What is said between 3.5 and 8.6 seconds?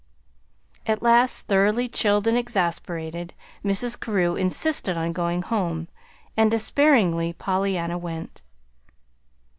Mrs. Carew insisted on going home; and despairingly Pollyanna went.